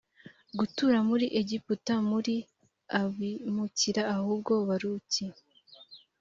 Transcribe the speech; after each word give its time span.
gutura 0.57 0.97
muri 1.09 1.25
egiputa 1.39 1.93
muri 2.09 2.35
abimukira 2.99 4.01
ahubwo 4.15 4.53
baruki 4.67 5.25